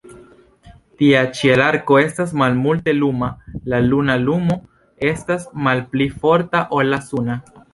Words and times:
Tia 1.01 1.19
ĉielarko 1.39 1.99
estas 2.03 2.33
malmulte 2.43 2.95
luma, 2.97 3.29
la 3.75 3.83
luna 3.91 4.17
lumo 4.25 4.59
estas 5.11 5.47
malpli 5.69 6.09
forta 6.25 6.65
ol 6.79 6.95
la 6.95 7.01
suna. 7.13 7.39